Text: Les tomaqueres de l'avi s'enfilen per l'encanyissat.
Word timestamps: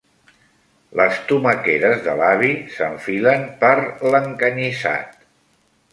Les 1.01 1.19
tomaqueres 1.31 2.01
de 2.07 2.15
l'avi 2.21 2.49
s'enfilen 2.77 3.45
per 3.63 3.73
l'encanyissat. 4.17 5.21